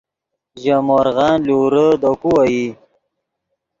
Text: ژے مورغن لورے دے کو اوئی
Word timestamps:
ژے 0.61 0.75
مورغن 0.87 1.35
لورے 1.47 1.87
دے 2.01 2.11
کو 2.21 2.31
اوئی 2.41 2.63